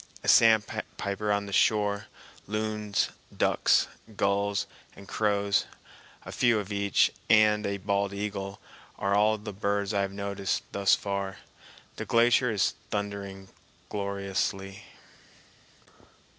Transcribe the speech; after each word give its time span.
A 0.23 0.27
sandpiper 0.27 1.31
on 1.31 1.45
the 1.45 1.53
shore, 1.53 2.07
loons, 2.47 3.09
ducks, 3.37 3.87
gulls, 4.17 4.65
and 4.95 5.07
crows, 5.07 5.67
a 6.25 6.31
few 6.31 6.57
of 6.57 6.71
each, 6.71 7.11
and 7.29 7.67
a 7.67 7.77
bald 7.77 8.11
eagle 8.11 8.59
are 8.97 9.13
all 9.13 9.37
the 9.37 9.53
birds 9.53 9.93
I 9.93 10.01
have 10.01 10.11
noticed 10.11 10.63
thus 10.71 10.95
far. 10.95 11.37
The 11.97 12.05
glacier 12.05 12.49
is 12.49 12.73
thundering 12.89 13.49
gloriously. 13.89 14.85